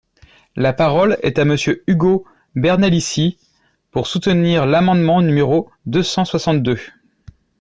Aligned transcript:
La 0.55 0.73
parole 0.73 1.19
est 1.21 1.37
à 1.37 1.45
Monsieur 1.45 1.83
Ugo 1.85 2.25
Bernalicis, 2.55 3.37
pour 3.91 4.07
soutenir 4.07 4.65
l’amendement 4.65 5.21
numéro 5.21 5.69
deux 5.85 6.01
cent 6.01 6.25
soixante-deux. 6.25 6.79